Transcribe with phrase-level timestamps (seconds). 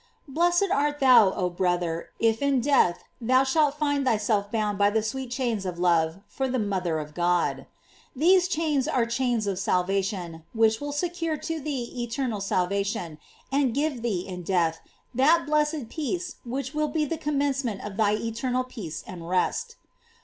[0.19, 4.89] "* Blessed art thou, oh brother, if in death thou shalt find thyself bound by
[4.89, 7.67] the sweet chains of love for the mother of God!
[8.15, 13.19] These chains are chains of salvation, which will secure to thee eternal sal vation,
[13.51, 14.79] and give thee in death
[15.13, 19.75] that blessed peace which will be the commencement of thy eternal peace and rest.